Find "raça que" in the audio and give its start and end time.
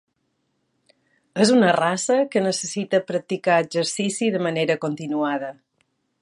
1.77-2.43